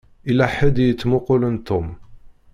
Yella 0.27 0.45
ḥedd 0.55 0.77
i 0.79 0.85
yettmuqqulen 0.87 1.55
Tom. 1.67 1.87